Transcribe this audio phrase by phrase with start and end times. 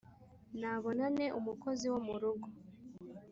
[0.59, 2.47] nabona nte umukozi wo mu rugo